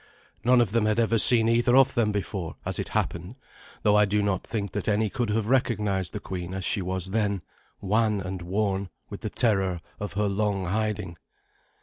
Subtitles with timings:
[0.43, 3.37] None of them had ever seen either of them before, as it happened,
[3.83, 7.11] though I do not think that any could have recognized the queen as she was
[7.11, 7.43] then,
[7.81, 11.17] wan and worn with the terror of her long hiding.